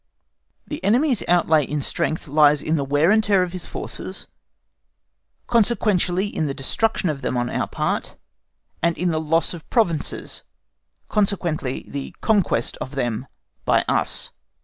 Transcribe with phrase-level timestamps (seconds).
[0.65, 4.25] The enemy's outlay in strength lies in the wear and tear of his forces,
[5.45, 8.15] consequently in the destruction of them on our part,
[8.81, 10.43] and in the loss of provinces,
[11.07, 13.27] consequently the conquest of them
[13.63, 14.31] by us.